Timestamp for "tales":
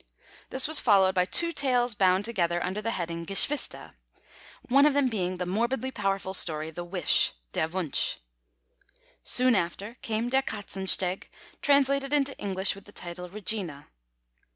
1.53-1.93